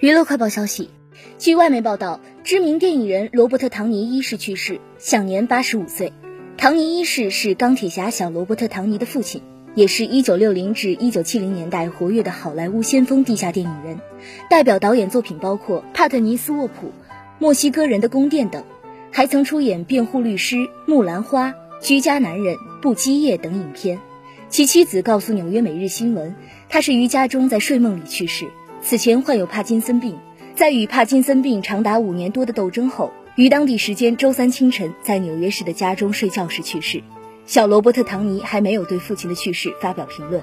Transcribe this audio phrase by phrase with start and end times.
[0.00, 0.88] 娱乐快报消息，
[1.36, 6.14] 据外媒报道，知名电影人罗伯特·唐尼一世去世，享年八十五岁。
[6.56, 9.42] 唐尼一世是钢铁侠小罗伯特·唐尼的父亲，
[9.74, 14.00] 也是一九六零至一九七零年代活跃的好莱坞先锋地下电影人。
[14.48, 16.86] 代表导演作品包括《帕特尼斯沃普》
[17.38, 18.64] 《墨西哥人的宫殿》等，
[19.10, 20.56] 还曾出演《辩护律师》
[20.86, 21.48] 《木兰花》
[21.82, 23.98] 《居家男人》《不羁夜》等影片。
[24.48, 26.30] 其妻子告诉《纽约每日新闻》，
[26.70, 28.46] 他是于家中在睡梦里去世。
[28.82, 30.18] 此前患有帕金森病，
[30.56, 37.02] 在与帕金森病长达五年多的斗争后，于当地时间周三清晨在纽约市的家中睡觉时去世。
[37.46, 40.42] 小罗伯特·唐尼还没有对父亲的去世发表评论。